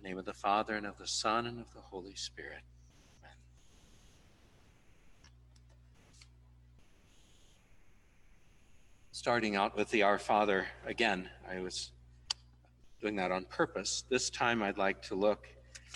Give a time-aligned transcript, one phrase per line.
[0.00, 2.60] The name of the Father, and of the Son, and of the Holy Spirit.
[3.20, 3.36] Amen.
[9.10, 11.90] Starting out with the Our Father again, I was
[13.00, 14.04] doing that on purpose.
[14.08, 15.48] This time I'd like to look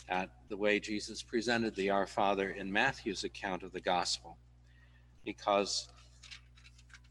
[0.08, 4.36] at the way Jesus presented the Our Father in Matthew's account of the Gospel.
[5.24, 5.88] Because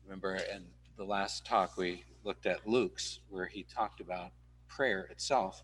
[0.03, 0.65] remember, in
[0.97, 4.31] the last talk, we looked at Luke's, where he talked about
[4.67, 5.63] prayer itself.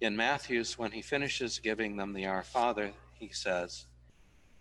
[0.00, 3.84] In Matthew's, when he finishes giving them the Our Father, he says,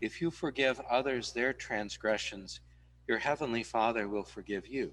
[0.01, 2.59] If you forgive others their transgressions,
[3.07, 4.91] your heavenly Father will forgive you.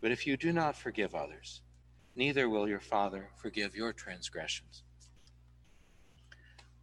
[0.00, 1.60] But if you do not forgive others,
[2.14, 4.84] neither will your Father forgive your transgressions.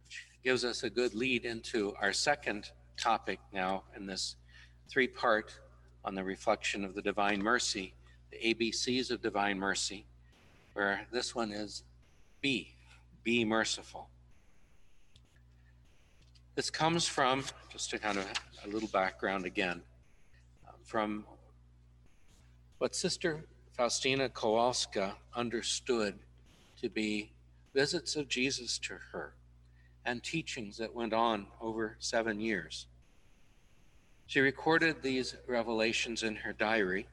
[0.04, 4.36] Which gives us a good lead into our second topic now in this
[4.90, 5.58] three part
[6.04, 7.94] on the reflection of the divine mercy,
[8.30, 10.04] the ABCs of divine mercy,
[10.74, 11.82] where this one is
[12.46, 12.68] be,
[13.24, 14.08] be merciful.
[16.54, 18.26] This comes from, just to kind of
[18.64, 19.82] a little background again,
[20.68, 21.24] um, from
[22.78, 26.20] what Sister Faustina Kowalska understood
[26.80, 27.32] to be
[27.74, 29.34] visits of Jesus to her
[30.04, 32.86] and teachings that went on over seven years.
[34.28, 37.08] She recorded these revelations in her diary,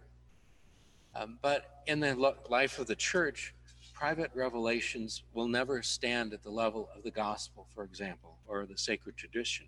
[1.15, 2.13] um, but in the
[2.51, 3.55] life of the church,
[4.03, 8.77] private revelations will never stand at the level of the gospel, for example, or the
[8.77, 9.65] sacred tradition.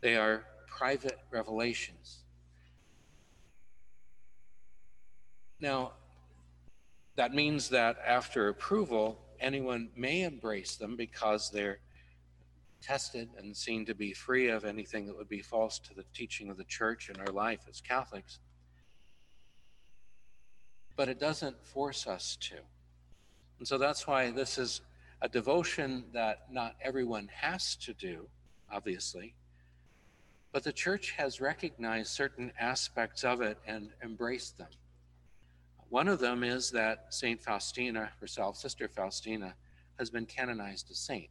[0.00, 2.24] They are private revelations.
[5.60, 5.92] Now,
[7.14, 11.78] that means that after approval, anyone may embrace them because they're
[12.82, 16.50] tested and seen to be free of anything that would be false to the teaching
[16.50, 18.40] of the church and our life as Catholics.
[20.96, 22.56] But it doesn't force us to.
[23.60, 24.80] And so that's why this is
[25.20, 28.26] a devotion that not everyone has to do,
[28.72, 29.34] obviously.
[30.50, 34.70] But the church has recognized certain aspects of it and embraced them.
[35.90, 37.42] One of them is that St.
[37.42, 39.54] Faustina herself, Sister Faustina,
[39.98, 41.28] has been canonized a saint.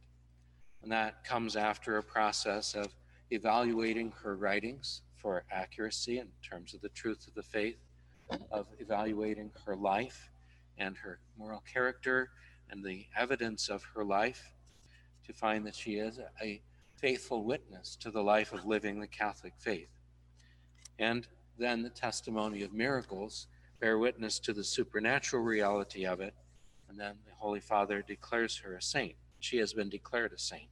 [0.84, 2.94] And that comes after a process of
[3.32, 7.78] evaluating her writings for accuracy in terms of the truth of the faith,
[8.52, 10.30] of evaluating her life
[10.80, 12.30] and her moral character
[12.70, 14.52] and the evidence of her life
[15.26, 16.60] to find that she is a
[16.96, 19.90] faithful witness to the life of living the Catholic faith.
[20.98, 21.26] And
[21.58, 23.46] then the testimony of miracles
[23.80, 26.34] bear witness to the supernatural reality of it.
[26.88, 29.14] And then the Holy Father declares her a saint.
[29.38, 30.68] She has been declared a saint.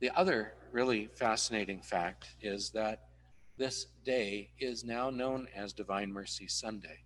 [0.00, 3.08] The other really fascinating fact is that
[3.56, 7.00] this day is now known as Divine Mercy Sunday.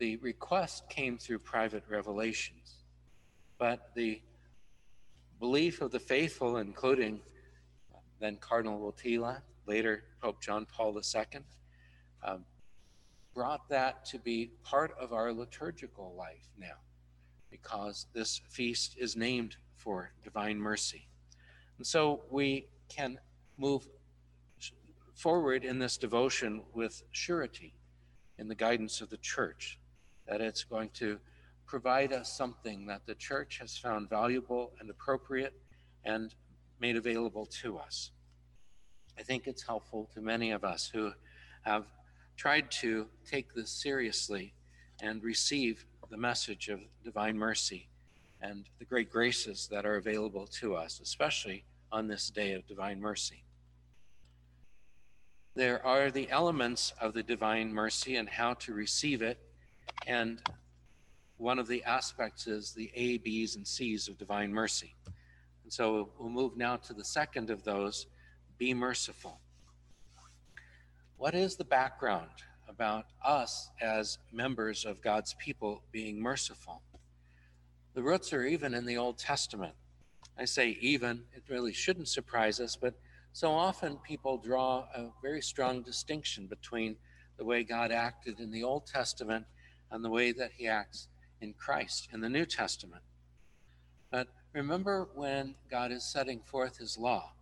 [0.00, 2.76] The request came through private revelations,
[3.58, 4.22] but the
[5.38, 7.20] belief of the faithful, including
[8.18, 11.40] then Cardinal Wojtyla, later Pope John Paul II,
[12.24, 12.46] um,
[13.34, 16.78] brought that to be part of our liturgical life now,
[17.50, 21.08] because this feast is named for divine mercy.
[21.76, 23.18] And so we can
[23.58, 23.86] move
[25.12, 27.74] forward in this devotion with surety
[28.38, 29.78] in the guidance of the church
[30.30, 31.18] that it's going to
[31.66, 35.52] provide us something that the church has found valuable and appropriate
[36.04, 36.34] and
[36.80, 38.12] made available to us.
[39.18, 41.12] I think it's helpful to many of us who
[41.62, 41.84] have
[42.36, 44.54] tried to take this seriously
[45.02, 47.88] and receive the message of divine mercy
[48.40, 53.00] and the great graces that are available to us, especially on this day of divine
[53.00, 53.44] mercy.
[55.54, 59.38] There are the elements of the divine mercy and how to receive it
[60.06, 60.40] and
[61.36, 64.94] one of the aspects is the A, B's, and C's of divine mercy.
[65.64, 68.06] And so we'll move now to the second of those
[68.58, 69.40] be merciful.
[71.16, 72.30] What is the background
[72.68, 76.82] about us as members of God's people being merciful?
[77.94, 79.74] The roots are even in the Old Testament.
[80.38, 82.94] I say even, it really shouldn't surprise us, but
[83.32, 86.96] so often people draw a very strong distinction between
[87.38, 89.46] the way God acted in the Old Testament
[89.90, 91.08] and the way that he acts
[91.40, 93.02] in Christ in the New Testament.
[94.10, 97.32] But remember when God is setting forth his law.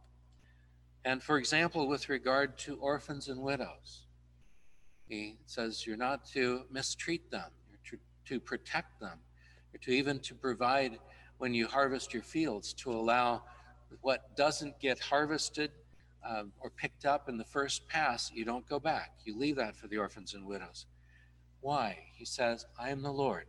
[1.05, 4.03] And for example, with regard to orphans and widows,
[5.09, 7.99] he says you're not to mistreat them, you're to,
[8.35, 9.19] to protect them,
[9.73, 10.99] you're to even to provide
[11.39, 13.43] when you harvest your fields to allow
[14.03, 15.71] what doesn't get harvested
[16.29, 19.13] um, or picked up in the first pass, you don't go back.
[19.25, 20.87] You leave that for the orphans and widows.
[21.61, 21.99] Why?
[22.15, 23.47] He says, I am the Lord.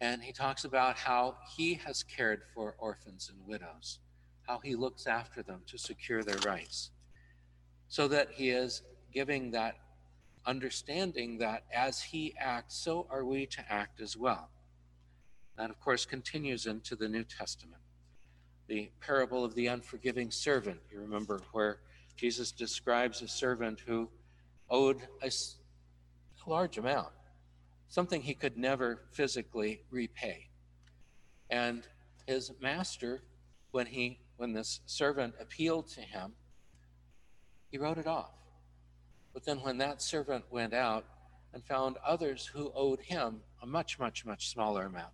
[0.00, 3.98] And he talks about how he has cared for orphans and widows,
[4.46, 6.90] how he looks after them to secure their rights.
[7.88, 9.76] So that he is giving that
[10.46, 14.48] understanding that as he acts, so are we to act as well.
[15.56, 17.82] That, of course, continues into the New Testament.
[18.68, 21.80] The parable of the unforgiving servant, you remember, where
[22.16, 24.08] Jesus describes a servant who
[24.70, 25.30] owed a,
[26.48, 27.08] large amount
[27.88, 30.48] something he could never physically repay.
[31.50, 31.86] And
[32.26, 33.22] his master,
[33.70, 36.32] when he when this servant appealed to him,
[37.70, 38.30] he wrote it off.
[39.34, 41.04] But then when that servant went out
[41.52, 45.12] and found others who owed him a much, much, much smaller amount,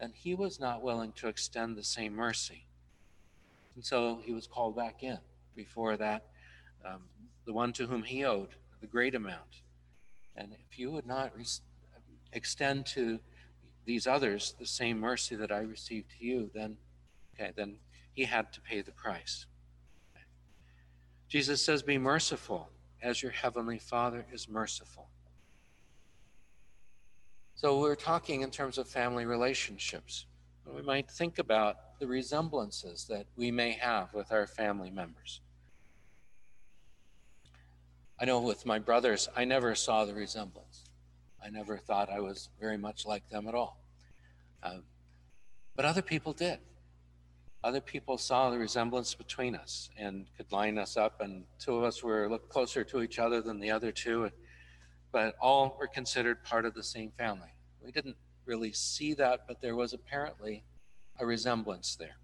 [0.00, 2.66] and he was not willing to extend the same mercy.
[3.74, 5.18] And so he was called back in
[5.54, 6.24] before that,
[6.82, 7.02] um,
[7.44, 9.62] the one to whom he owed the great amount.
[10.36, 11.32] And if you would not
[12.32, 13.18] extend to
[13.84, 16.76] these others the same mercy that I received to you, then,
[17.34, 17.76] okay, then
[18.12, 19.46] he had to pay the price.
[21.28, 22.68] Jesus says, Be merciful
[23.02, 25.08] as your heavenly Father is merciful.
[27.54, 30.26] So we're talking in terms of family relationships.
[30.66, 35.40] We might think about the resemblances that we may have with our family members.
[38.18, 40.84] I know with my brothers, I never saw the resemblance.
[41.44, 43.78] I never thought I was very much like them at all.
[44.62, 44.84] Um,
[45.74, 46.58] but other people did.
[47.62, 51.84] Other people saw the resemblance between us and could line us up, and two of
[51.84, 54.30] us were little closer to each other than the other two,
[55.12, 57.52] but all were considered part of the same family.
[57.84, 58.16] We didn't
[58.46, 60.64] really see that, but there was apparently
[61.18, 62.16] a resemblance there.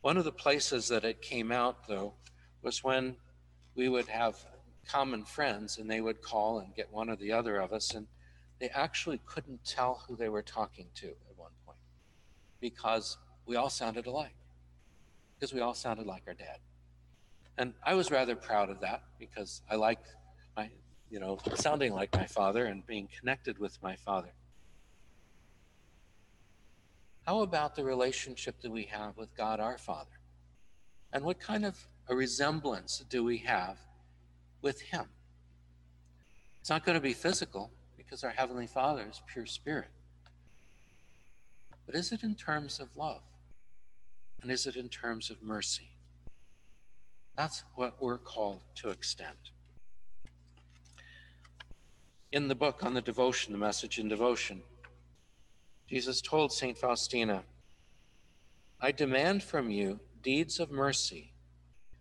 [0.00, 2.14] One of the places that it came out, though,
[2.62, 3.16] was when
[3.74, 4.36] we would have
[4.84, 8.06] common friends and they would call and get one or the other of us and
[8.60, 11.78] they actually couldn't tell who they were talking to at one point
[12.60, 14.34] because we all sounded alike
[15.34, 16.58] because we all sounded like our dad.
[17.58, 20.00] And i was rather proud of that because i like
[20.56, 20.70] my
[21.10, 24.32] you know sounding like my father and being connected with my father.
[27.26, 30.18] How about the relationship that we have with god our father?
[31.12, 33.78] And what kind of a resemblance do we have
[34.64, 35.04] with Him.
[36.58, 39.90] It's not going to be physical because our Heavenly Father is pure spirit.
[41.86, 43.20] But is it in terms of love?
[44.42, 45.90] And is it in terms of mercy?
[47.36, 49.36] That's what we're called to extend.
[52.32, 54.62] In the book on the devotion, the message in devotion,
[55.88, 56.76] Jesus told St.
[56.76, 57.42] Faustina,
[58.80, 61.33] I demand from you deeds of mercy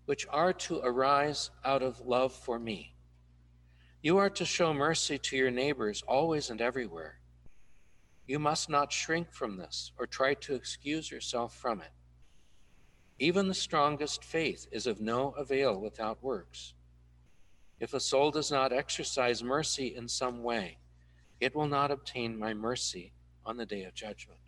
[0.05, 2.93] which are to arise out of love for me.
[4.01, 7.19] You are to show mercy to your neighbors always and everywhere.
[8.27, 11.91] You must not shrink from this or try to excuse yourself from it.
[13.19, 16.73] Even the strongest faith is of no avail without works.
[17.79, 20.77] If a soul does not exercise mercy in some way,
[21.39, 23.13] it will not obtain my mercy
[23.45, 24.39] on the day of judgment.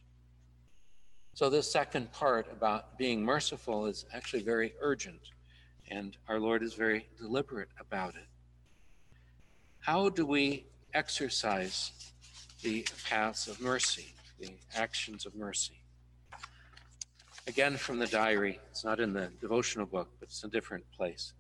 [1.34, 5.32] So, this second part about being merciful is actually very urgent
[5.90, 8.28] and our Lord is very deliberate about it.
[9.80, 11.92] How do we exercise
[12.64, 15.80] the paths of mercy, the actions of mercy?
[17.48, 21.34] Again, from the diary, it's not in the devotional book, but it's a different place.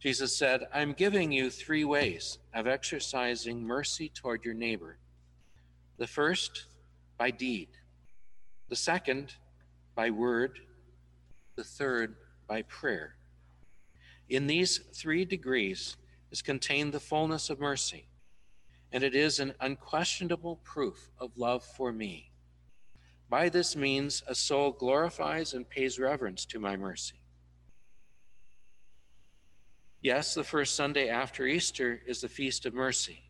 [0.00, 4.96] Jesus said, I'm giving you three ways of exercising mercy toward your neighbor.
[5.98, 6.64] The first,
[7.18, 7.68] by deed.
[8.68, 9.34] The second,
[9.94, 10.58] by word.
[11.54, 12.16] The third,
[12.48, 13.14] by prayer.
[14.30, 15.96] In these three degrees
[16.30, 18.06] is contained the fullness of mercy,
[18.92, 22.30] and it is an unquestionable proof of love for me.
[23.28, 27.16] By this means, a soul glorifies and pays reverence to my mercy.
[30.00, 33.24] Yes, the first Sunday after Easter is the Feast of Mercy,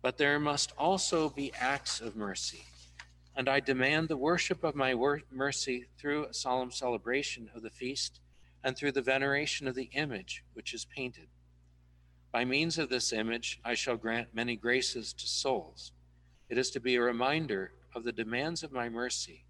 [0.00, 2.62] but there must also be acts of mercy.
[3.36, 4.94] And I demand the worship of my
[5.30, 8.20] mercy through a solemn celebration of the feast
[8.64, 11.28] and through the veneration of the image which is painted.
[12.32, 15.92] By means of this image, I shall grant many graces to souls.
[16.48, 19.44] It is to be a reminder of the demands of my mercy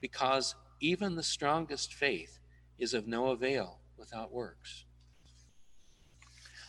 [0.00, 2.38] because even the strongest faith
[2.78, 4.84] is of no avail without works.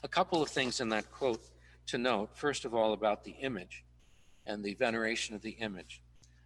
[0.03, 1.43] A couple of things in that quote
[1.87, 2.29] to note.
[2.33, 3.83] First of all, about the image
[4.45, 6.01] and the veneration of the image.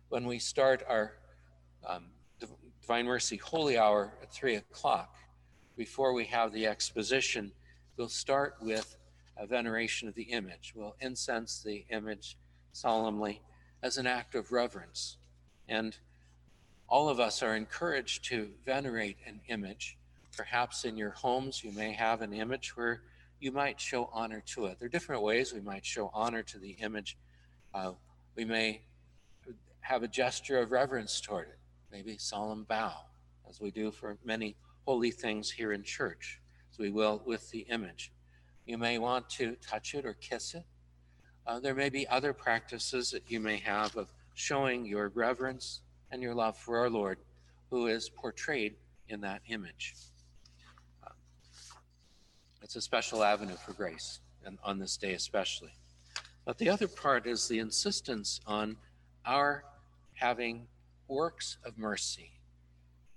[0.09, 1.13] When we start our
[1.87, 2.05] um,
[2.89, 5.15] Divine Mercy Holy Hour at 3 o'clock,
[5.77, 7.51] before we have the exposition,
[7.95, 8.97] we'll start with
[9.37, 10.73] a veneration of the image.
[10.75, 12.35] We'll incense the image
[12.71, 13.43] solemnly
[13.83, 15.17] as an act of reverence.
[15.67, 15.95] And
[16.87, 19.95] all of us are encouraged to venerate an image.
[20.35, 23.03] Perhaps in your homes, you may have an image where
[23.39, 24.79] you might show honor to it.
[24.79, 27.19] There are different ways we might show honor to the image.
[27.71, 27.91] Uh,
[28.35, 28.81] we may
[29.81, 31.58] have a gesture of reverence toward it,
[31.91, 32.93] maybe solemn bow,
[33.49, 34.55] as we do for many
[34.85, 36.39] holy things here in church,
[36.71, 38.11] as we will with the image.
[38.65, 40.63] You may want to touch it or kiss it.
[41.47, 45.81] Uh, there may be other practices that you may have of showing your reverence
[46.11, 47.17] and your love for our Lord,
[47.69, 48.75] who is portrayed
[49.07, 49.95] in that image.
[51.03, 51.09] Uh,
[52.61, 55.73] it's a special avenue for grace, and on this day especially.
[56.45, 58.77] But the other part is the insistence on
[59.25, 59.63] our
[60.13, 60.67] having
[61.09, 62.31] works of mercy,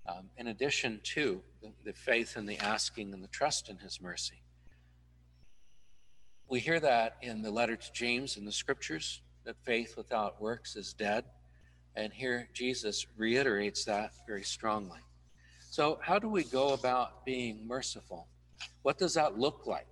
[0.08, 4.00] um, in addition to the, the faith and the asking and the trust in His
[4.00, 4.42] mercy.
[6.48, 10.76] We hear that in the letter to James in the scriptures that faith without works
[10.76, 11.24] is dead.
[11.94, 15.00] And here Jesus reiterates that very strongly.
[15.70, 18.28] So, how do we go about being merciful?
[18.82, 19.88] What does that look like?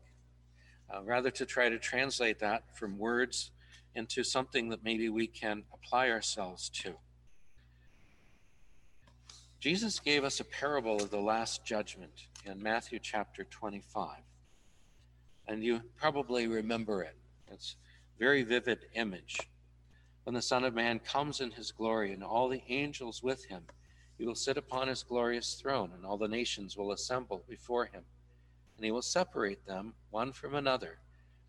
[0.93, 3.53] Uh, rather, to try to translate that from words
[3.95, 6.95] into something that maybe we can apply ourselves to.
[9.61, 14.17] Jesus gave us a parable of the Last Judgment in Matthew chapter 25.
[15.47, 17.15] And you probably remember it.
[17.53, 17.77] It's
[18.17, 19.39] a very vivid image.
[20.25, 23.65] When the Son of Man comes in his glory and all the angels with him,
[24.17, 28.05] he will sit upon his glorious throne, and all the nations will assemble before him.
[28.79, 31.01] And he will separate them one from another,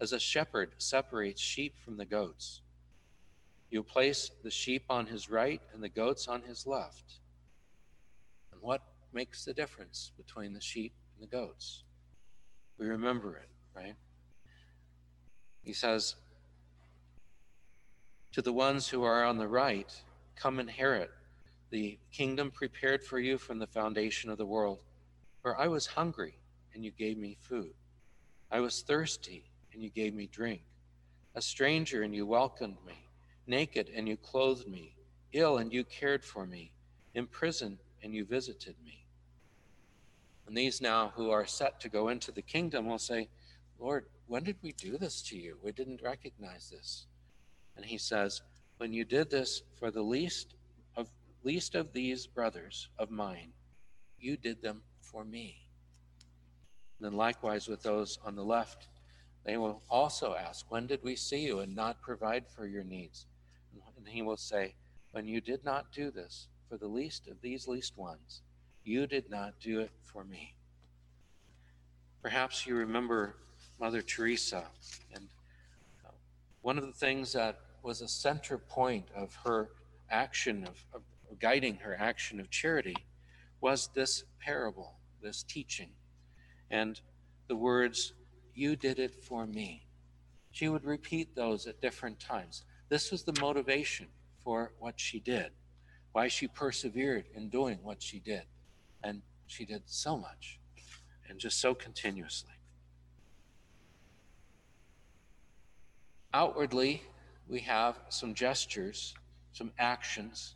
[0.02, 2.60] as a shepherd separates sheep from the goats.
[3.72, 7.21] Will place the sheep on his right and the goats on his left.
[8.62, 11.84] What makes the difference between the sheep and the goats?
[12.78, 13.96] We remember it, right?
[15.64, 16.16] He says,
[18.32, 19.92] to the ones who are on the right,
[20.36, 21.12] come inherit
[21.72, 24.84] the kingdom prepared for you from the foundation of the world.
[25.42, 26.36] For I was hungry,
[26.74, 27.74] and you gave me food.
[28.52, 30.62] I was thirsty, and you gave me drink.
[31.34, 33.08] A stranger, and you welcomed me.
[33.48, 34.96] Naked, and you clothed me.
[35.34, 36.72] Ill, and you cared for me.
[37.16, 39.06] In prison, and you visited me.
[40.48, 43.30] And these now who are set to go into the kingdom will say,
[43.80, 45.58] Lord, when did we do this to you?
[45.64, 47.06] We didn't recognize this.
[47.76, 48.42] And he says,
[48.78, 50.56] When you did this for the least
[50.96, 51.10] of
[51.44, 53.54] least of these brothers of mine,
[54.20, 55.68] you did them for me.
[57.00, 58.88] And then likewise with those on the left,
[59.44, 63.26] they will also ask, When did we see you and not provide for your needs?
[63.98, 64.76] And he will say,
[65.12, 68.44] When you did not do this for the least of these least ones,
[68.86, 70.56] you did not do it for me.
[72.22, 73.36] Perhaps you remember
[73.78, 74.64] Mother Teresa
[75.14, 75.28] and
[76.06, 76.12] uh,
[76.62, 79.72] one of the things that was a center point of her
[80.10, 81.02] action, of, of
[81.40, 82.96] guiding her action of charity,
[83.60, 85.90] was this parable, this teaching,
[86.70, 87.02] and
[87.50, 88.14] the words,
[88.56, 89.88] You did it for me.
[90.52, 92.64] She would repeat those at different times.
[92.88, 94.08] This was the motivation
[94.42, 95.52] for what she did,
[96.12, 98.44] why she persevered in doing what she did.
[99.04, 100.60] And she did so much
[101.30, 102.52] and just so continuously.
[106.34, 107.02] Outwardly,
[107.48, 109.14] we have some gestures,
[109.52, 110.56] some actions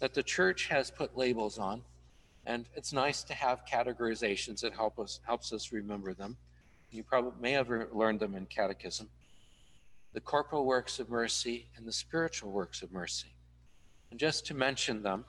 [0.00, 1.82] that the church has put labels on,
[2.46, 6.36] and it's nice to have categorizations that help us helps us remember them.
[6.90, 9.08] You probably may have learned them in catechism.
[10.12, 13.34] The corporal works of mercy and the spiritual works of mercy.
[14.14, 15.24] And just to mention them,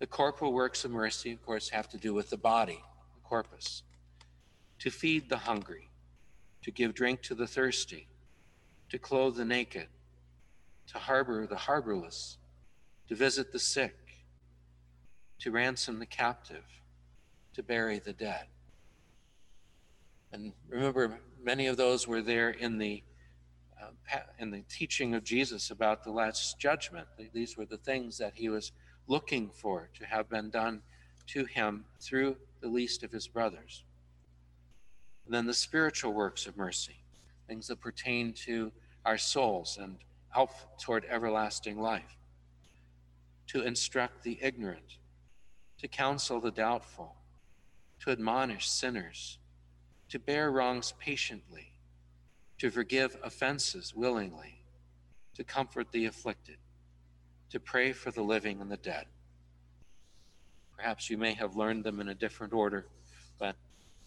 [0.00, 2.82] the corporal works of mercy, of course, have to do with the body,
[3.14, 3.84] the corpus.
[4.80, 5.90] To feed the hungry,
[6.64, 8.08] to give drink to the thirsty,
[8.90, 9.86] to clothe the naked,
[10.88, 12.36] to harbor the harborless,
[13.06, 13.94] to visit the sick,
[15.38, 16.64] to ransom the captive,
[17.52, 18.46] to bury the dead.
[20.32, 23.04] And remember, many of those were there in the
[24.12, 27.06] uh, in the teaching of Jesus about the last judgment.
[27.32, 28.72] These were the things that he was
[29.06, 30.82] looking for to have been done
[31.28, 33.84] to him through the least of his brothers.
[35.26, 36.96] And then the spiritual works of mercy,
[37.48, 38.72] things that pertain to
[39.04, 39.96] our souls and
[40.30, 42.16] help toward everlasting life.
[43.48, 44.98] to instruct the ignorant,
[45.78, 47.14] to counsel the doubtful,
[48.00, 49.38] to admonish sinners,
[50.08, 51.73] to bear wrongs patiently,
[52.64, 54.64] to forgive offenses willingly,
[55.34, 56.56] to comfort the afflicted,
[57.50, 59.04] to pray for the living and the dead.
[60.74, 62.86] Perhaps you may have learned them in a different order,
[63.38, 63.54] but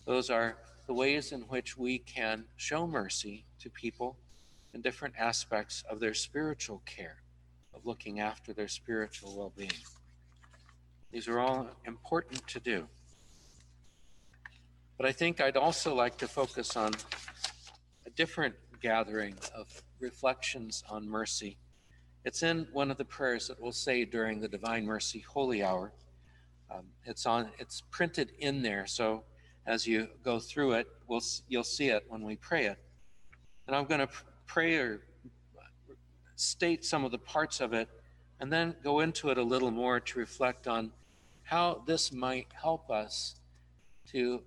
[0.07, 4.17] those are the ways in which we can show mercy to people
[4.73, 7.17] in different aspects of their spiritual care,
[7.75, 9.69] of looking after their spiritual well being.
[11.11, 12.87] These are all important to do.
[14.97, 16.93] But I think I'd also like to focus on
[18.17, 19.67] different gathering of
[19.99, 21.57] reflections on mercy.
[22.25, 25.93] It's in one of the prayers that we'll say during the Divine Mercy Holy Hour.
[26.69, 27.49] Um, it's on.
[27.59, 29.23] It's printed in there, so
[29.65, 32.77] as you go through it, we'll you'll see it when we pray it.
[33.67, 34.09] And I'm going to
[34.45, 35.01] pray or
[36.35, 37.87] state some of the parts of it,
[38.41, 40.91] and then go into it a little more to reflect on
[41.43, 43.35] how this might help us
[44.11, 44.41] to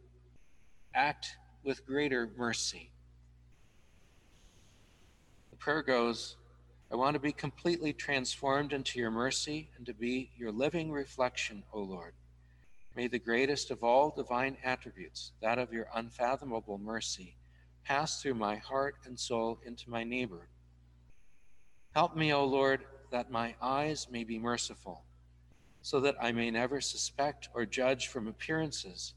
[0.95, 2.90] act with greater mercy.
[5.61, 6.37] Prayer goes,
[6.91, 11.65] I want to be completely transformed into your mercy and to be your living reflection,
[11.75, 12.15] O Lord.
[12.97, 17.37] May the greatest of all divine attributes, that of your unfathomable mercy,
[17.85, 20.49] pass through my heart and soul into my neighbor.
[21.95, 25.05] Help me, O Lord, that my eyes may be merciful,
[25.83, 29.13] so that I may never suspect or judge from appearances,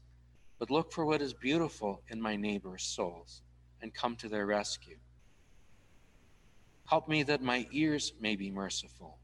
[0.58, 3.40] but look for what is beautiful in my neighbor's souls
[3.80, 4.98] and come to their rescue.
[6.86, 9.18] Help me that my ears may be merciful,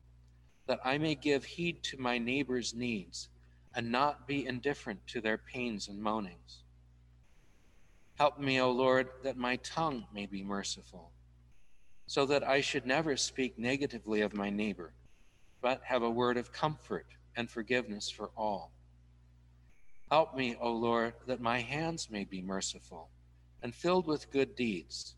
[0.67, 3.29] that I may give heed to my neighbor's needs
[3.75, 6.65] and not be indifferent to their pains and moanings.
[8.19, 11.13] Help me, O Lord, that my tongue may be merciful,
[12.07, 14.93] so that I should never speak negatively of my neighbor,
[15.61, 18.73] but have a word of comfort and forgiveness for all.
[20.11, 23.11] Help me, O Lord, that my hands may be merciful
[23.63, 25.15] and filled with good deeds,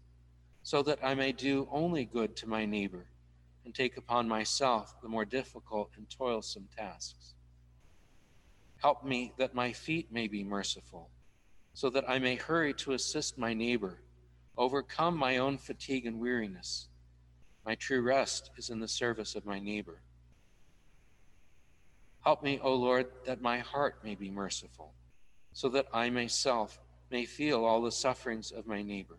[0.63, 3.07] so that I may do only good to my neighbor
[3.65, 7.35] and take upon myself the more difficult and toilsome tasks.
[8.79, 11.11] Help me that my feet may be merciful,
[11.75, 14.01] so that I may hurry to assist my neighbor,
[14.57, 16.89] overcome my own fatigue and weariness.
[17.65, 20.01] My true rest is in the service of my neighbor.
[22.25, 24.95] Help me, O Lord, that my heart may be merciful,
[25.53, 29.19] so that I myself may feel all the sufferings of my neighbor.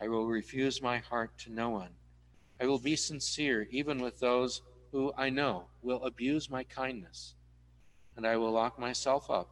[0.00, 1.90] I will refuse my heart to no one.
[2.60, 7.34] I will be sincere even with those who I know will abuse my kindness
[8.16, 9.48] and I will lock myself up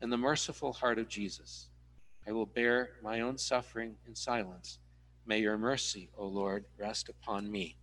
[0.00, 1.68] in the merciful heart of Jesus.
[2.26, 4.78] I will bear my own suffering in silence.
[5.26, 7.76] May your mercy, O Lord, rest upon me.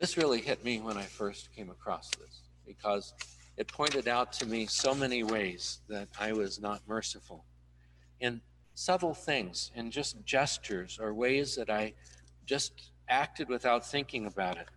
[0.00, 3.14] This really hit me when I first came across this because
[3.56, 7.44] it pointed out to me so many ways that I was not merciful
[8.20, 8.40] in
[8.74, 11.94] subtle things, in just gestures or ways that I
[12.44, 14.68] just acted without thinking about it.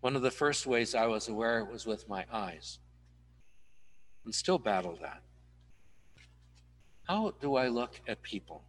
[0.00, 2.78] One of the first ways I was aware was with my eyes,
[4.24, 5.22] and still battle that.
[7.08, 8.64] How do I look at people?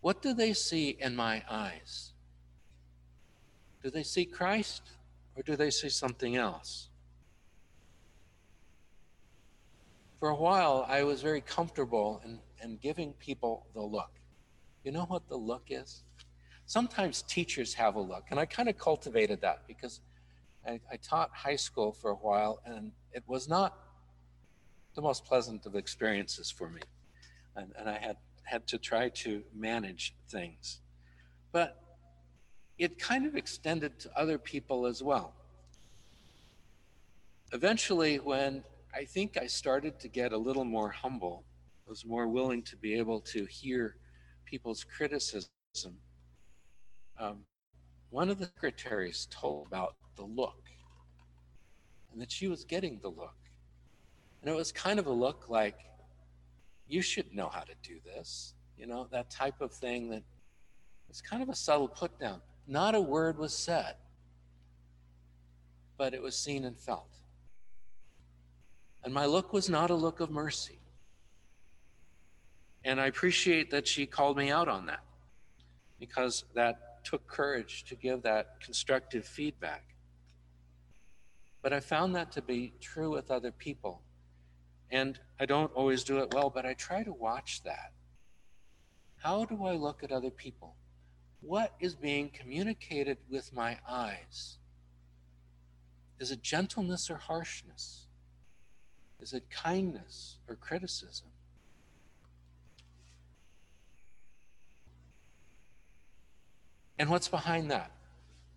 [0.00, 2.12] What do they see in my eyes?
[3.82, 4.82] Do they see Christ
[5.34, 6.89] or do they see something else?
[10.20, 14.10] For a while, I was very comfortable in, in giving people the look.
[14.84, 16.02] You know what the look is?
[16.70, 18.26] sometimes teachers have a look.
[18.30, 20.00] And I kind of cultivated that because
[20.64, 23.76] I, I, taught high school for a while and it was not
[24.94, 26.80] the most pleasant of experiences for me.
[27.56, 30.78] And, and I had, had to try to manage things.
[31.50, 31.76] But
[32.78, 35.32] it kind of extended to other people as well.
[37.52, 38.62] Eventually, when
[38.94, 41.44] I think I started to get a little more humble,
[41.86, 43.96] I was more willing to be able to hear
[44.44, 45.50] people's criticism
[47.20, 47.44] um,
[48.08, 50.70] one of the secretaries told about the look
[52.12, 53.36] and that she was getting the look.
[54.40, 55.78] And it was kind of a look like,
[56.88, 58.54] you should know how to do this.
[58.76, 60.22] You know, that type of thing that
[61.08, 62.40] it's kind of a subtle put down.
[62.66, 63.96] Not a word was said,
[65.98, 67.09] but it was seen and felt.
[69.02, 70.78] And my look was not a look of mercy.
[72.84, 75.04] And I appreciate that she called me out on that
[75.98, 79.84] because that took courage to give that constructive feedback.
[81.62, 84.02] But I found that to be true with other people.
[84.90, 87.92] And I don't always do it well, but I try to watch that.
[89.16, 90.76] How do I look at other people?
[91.40, 94.58] what is being communicated with my eyes?
[96.18, 98.06] Is it gentleness or harshness?
[99.20, 101.28] Is it kindness or criticism?
[106.98, 107.92] And what's behind that?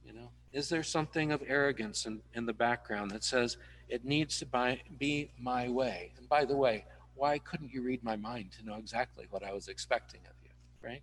[0.05, 4.37] You know, is there something of arrogance in, in the background that says it needs
[4.39, 6.11] to be my way?
[6.17, 9.53] And by the way, why couldn't you read my mind to know exactly what I
[9.53, 10.49] was expecting of you,
[10.81, 11.01] right?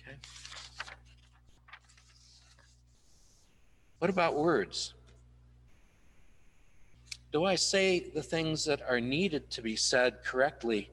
[0.00, 0.16] Okay.
[3.98, 4.94] What about words?
[7.36, 10.88] Do I say the things that are needed to be said correctly,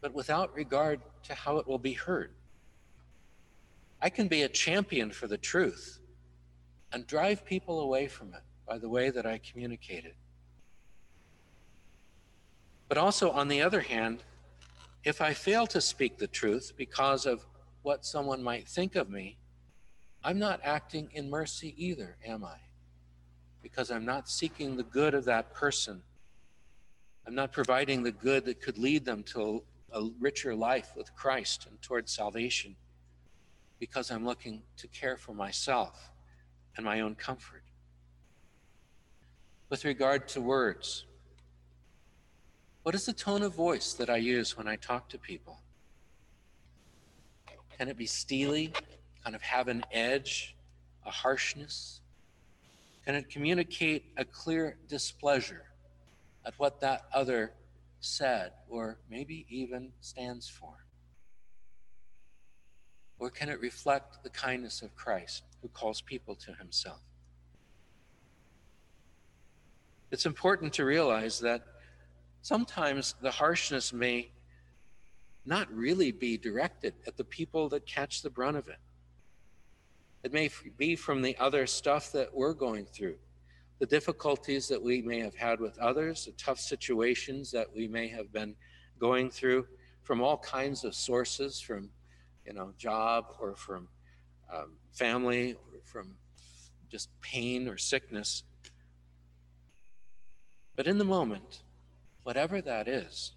[0.00, 2.32] but without regard to how it will be heard?
[4.00, 6.00] I can be a champion for the truth
[6.92, 10.16] and drive people away from it by the way that I communicate it.
[12.88, 14.24] But also, on the other hand,
[15.04, 17.46] if I fail to speak the truth because of
[17.82, 19.38] what someone might think of me,
[20.24, 22.56] I'm not acting in mercy either, am I?
[23.62, 26.02] Because I'm not seeking the good of that person.
[27.26, 31.66] I'm not providing the good that could lead them to a richer life with Christ
[31.68, 32.74] and towards salvation
[33.78, 36.12] because I'm looking to care for myself
[36.76, 37.64] and my own comfort.
[39.68, 41.04] With regard to words,
[42.84, 45.60] what is the tone of voice that I use when I talk to people?
[47.76, 48.72] Can it be steely,
[49.24, 50.54] kind of have an edge,
[51.04, 52.01] a harshness?
[53.04, 55.64] Can it communicate a clear displeasure
[56.44, 57.52] at what that other
[58.00, 60.86] said or maybe even stands for?
[63.18, 67.00] Or can it reflect the kindness of Christ who calls people to himself?
[70.10, 71.62] It's important to realize that
[72.42, 74.30] sometimes the harshness may
[75.44, 78.78] not really be directed at the people that catch the brunt of it.
[80.22, 83.16] It may be from the other stuff that we're going through,
[83.80, 88.08] the difficulties that we may have had with others, the tough situations that we may
[88.08, 88.54] have been
[88.98, 89.66] going through
[90.02, 91.90] from all kinds of sources, from
[92.46, 93.88] you know, job or from
[94.52, 96.14] um, family or from
[96.88, 98.44] just pain or sickness.
[100.76, 101.62] But in the moment,
[102.22, 103.32] whatever that is,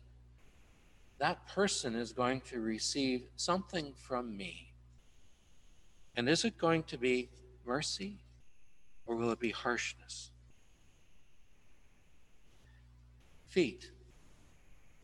[1.20, 4.65] that person is going to receive something from me.
[6.16, 7.30] And is it going to be
[7.66, 8.20] mercy
[9.06, 10.32] or will it be harshness?
[13.48, 13.92] Feet.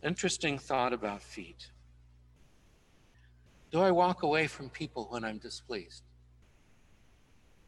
[0.04, 1.70] Interesting thought about feet.
[3.72, 6.04] Do I walk away from people when I'm displeased?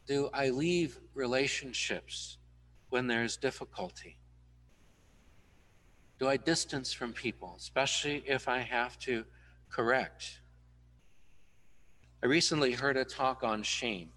[0.06, 2.36] Do I leave relationships
[2.90, 4.18] when there's difficulty?
[6.18, 9.24] Do I distance from people, especially if I have to
[9.70, 10.40] correct?
[12.24, 14.08] I recently heard a talk on shame.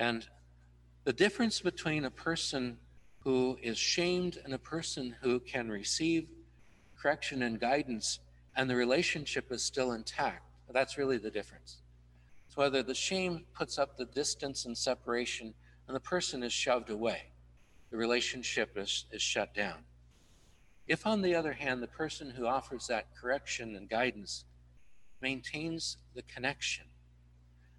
[0.00, 0.26] And
[1.04, 2.76] the difference between a person
[3.20, 6.26] who is shamed and a person who can receive
[7.00, 8.18] correction and guidance
[8.56, 10.42] and the relationship is still intact
[10.72, 11.82] that's really the difference.
[12.46, 15.54] It's whether the shame puts up the distance and separation
[15.86, 17.24] and the person is shoved away,
[17.90, 19.84] the relationship is, is shut down.
[20.88, 24.44] If, on the other hand, the person who offers that correction and guidance
[25.22, 26.84] maintains the connection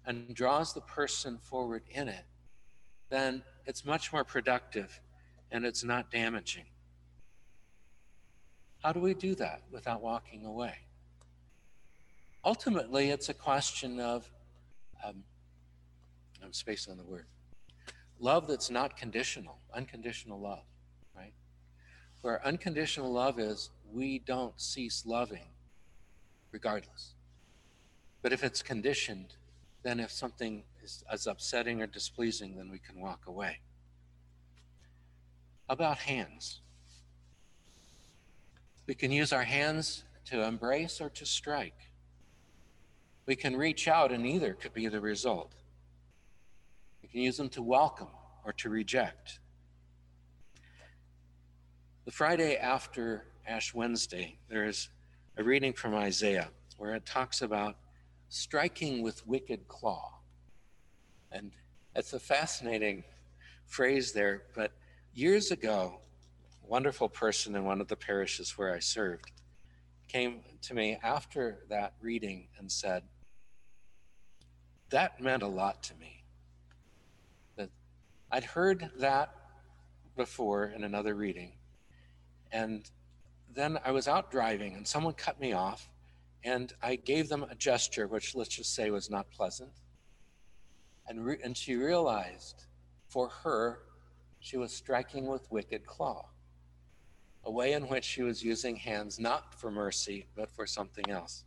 [0.06, 2.24] and draws the person forward in it,
[3.10, 5.00] then it's much more productive
[5.50, 6.64] and it's not damaging.
[8.82, 10.74] How do we do that without walking away?
[12.44, 14.30] ultimately, it's a question of,
[15.04, 15.24] um,
[16.42, 17.26] I'm spacing on the word,
[18.18, 20.64] love that's not conditional, unconditional love,
[21.16, 21.32] right?
[22.20, 25.46] Where unconditional love is, we don't cease loving
[26.52, 27.14] regardless.
[28.24, 29.34] But if it's conditioned,
[29.82, 33.58] then if something is, is upsetting or displeasing, then we can walk away.
[35.68, 36.62] About hands.
[38.86, 41.90] We can use our hands to embrace or to strike.
[43.26, 45.52] We can reach out, and either could be the result.
[47.02, 48.08] We can use them to welcome
[48.42, 49.38] or to reject.
[52.06, 54.88] The Friday after Ash Wednesday, there's
[55.36, 57.76] a reading from Isaiah where it talks about
[58.34, 60.18] striking with wicked claw.
[61.30, 61.52] And
[61.94, 63.04] it's a fascinating
[63.64, 64.72] phrase there, but
[65.14, 66.00] years ago,
[66.62, 69.30] a wonderful person in one of the parishes where I served
[70.08, 73.04] came to me after that reading and said,
[74.90, 76.24] that meant a lot to me.
[77.56, 77.70] That
[78.32, 79.32] I'd heard that
[80.16, 81.52] before in another reading.
[82.50, 82.90] And
[83.54, 85.88] then I was out driving and someone cut me off
[86.44, 89.72] and I gave them a gesture, which let's just say was not pleasant.
[91.08, 92.66] And, re- and she realized
[93.08, 93.80] for her,
[94.40, 96.28] she was striking with wicked claw,
[97.44, 101.44] a way in which she was using hands not for mercy, but for something else.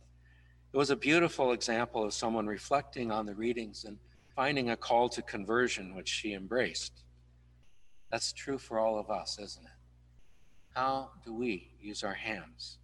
[0.72, 3.98] It was a beautiful example of someone reflecting on the readings and
[4.34, 7.04] finding a call to conversion, which she embraced.
[8.10, 9.70] That's true for all of us, isn't it?
[10.74, 12.78] How do we use our hands?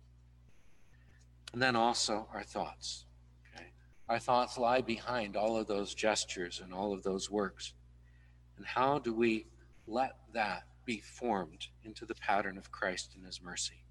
[1.55, 3.05] And then also our thoughts.
[3.55, 3.67] Okay?
[4.09, 7.75] Our thoughts lie behind all of those gestures and all of those works.
[8.57, 9.47] And how do we
[9.87, 13.85] let that be formed into the pattern of Christ and His mercy?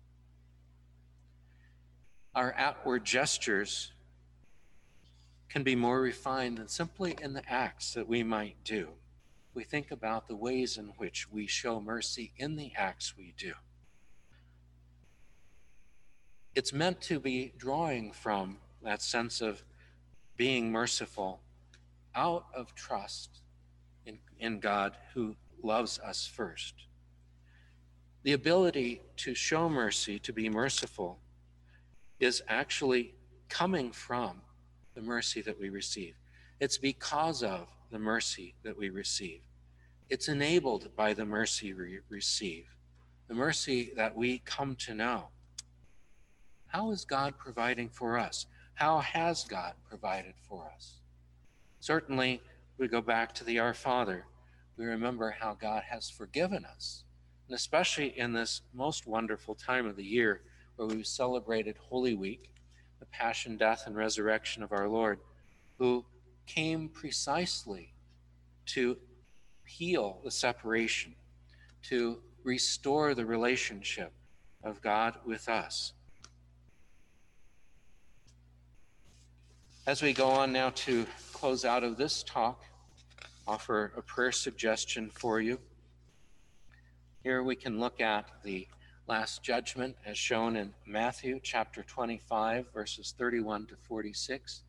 [2.36, 3.94] Our outward gestures
[5.48, 8.90] can be more refined than simply in the acts that we might do.
[9.54, 13.54] We think about the ways in which we show mercy in the acts we do
[16.56, 19.64] it's meant to be drawing from that sense of
[20.38, 21.40] being merciful
[22.16, 23.42] out of trust
[24.06, 26.74] in, in God who loves us first.
[28.24, 31.20] The ability to show mercy, to be merciful,
[32.20, 33.16] is actually
[33.50, 34.42] coming from
[34.96, 36.16] the mercy that we receive.
[36.60, 39.42] It's because of the mercy that we receive.
[40.10, 42.66] It's enabled by the mercy we receive,
[43.28, 45.30] the mercy that we come to know.
[46.74, 48.48] How is God providing for us?
[48.74, 50.96] How has God provided for us?
[51.80, 52.42] Certainly,
[52.80, 54.26] we go back to the Our Father.
[54.76, 57.04] We remember how God has forgiven us.
[57.48, 60.42] And especially in this most wonderful time of the year
[60.76, 62.50] where we've celebrated Holy Week,
[63.00, 65.20] the passion, death, and resurrection of our Lord,
[65.78, 66.04] who
[66.48, 67.94] came precisely
[68.66, 68.98] to
[69.68, 71.14] heal the separation,
[71.84, 74.12] to restore the relationship
[74.64, 75.94] of God with us.
[79.86, 82.64] As we go on now to close out of this talk,
[83.46, 85.60] offer a prayer suggestion for you.
[87.22, 88.66] Here we can look at the
[89.10, 94.62] last judgment as shown in Matthew chapter 25, verses 31 to 46.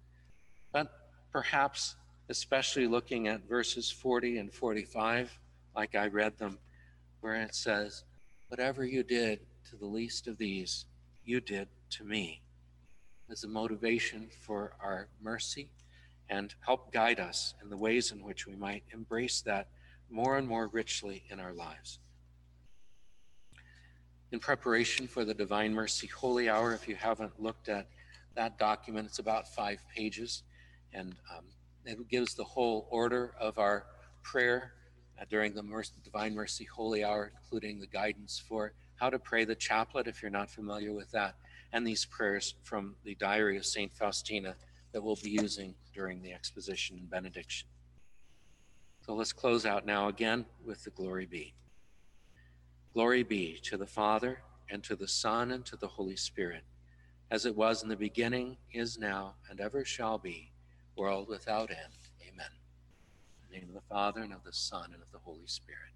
[0.72, 0.90] But
[1.31, 1.94] perhaps
[2.29, 5.38] especially looking at verses 40 and 45,
[5.77, 6.59] like I read them,
[7.20, 8.03] where it says,
[8.48, 9.38] Whatever you did
[9.70, 10.87] to the least of these,
[11.24, 12.40] you did to me
[13.35, 15.68] as a motivation for our mercy
[16.31, 19.66] and help guide us in the ways in which we might embrace that
[20.09, 21.99] more and more richly in our lives.
[24.31, 27.88] In preparation for the Divine Mercy Holy Hour, if you haven't looked at
[28.37, 30.44] that document, it's about five pages,
[30.92, 31.44] and um,
[31.85, 33.85] it gives the whole order of our
[34.23, 34.75] prayer
[35.20, 39.44] uh, during the Mercy, Divine Mercy Holy Hour, including the guidance for how to pray
[39.44, 41.35] the chaplet if you're not familiar with that
[41.74, 43.92] and these prayers from the diary of St.
[43.92, 44.54] Faustina
[44.92, 47.66] that we'll be using during the exposition and benediction.
[49.04, 51.52] So let's close out now again with the glory be.
[52.94, 54.38] Glory be to the Father,
[54.70, 56.62] and to the Son, and to the Holy Spirit,
[57.32, 60.52] as it was in the beginning, is now, and ever shall be,
[60.96, 61.98] world without end.
[62.22, 62.46] Amen.
[63.42, 65.90] In the name of the Father, and of the Son, and of the Holy Spirit.